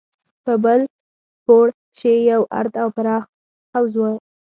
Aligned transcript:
په 0.43 0.53
بل 0.63 0.79
پوړ 1.45 1.65
کښې 1.97 2.13
يو 2.31 2.41
ارت 2.59 2.73
او 2.83 2.89
پراخ 2.95 3.23
حوض 3.73 3.93
و. 3.99 4.03